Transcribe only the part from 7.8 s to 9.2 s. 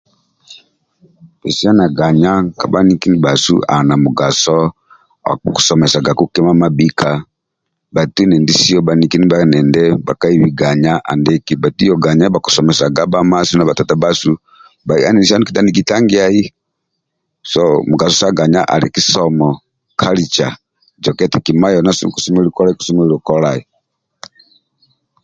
bhaitu endindisio bhaniki